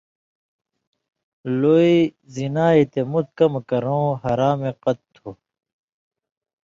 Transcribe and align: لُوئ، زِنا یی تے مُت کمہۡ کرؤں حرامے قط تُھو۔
لُوئ، 1.59 1.93
زِنا 2.33 2.67
یی 2.75 2.83
تے 2.91 3.01
مُت 3.11 3.27
کمہۡ 3.37 3.63
کرؤں 3.69 4.07
حرامے 4.23 4.71
قط 4.83 4.99
تُھو۔ 5.13 5.29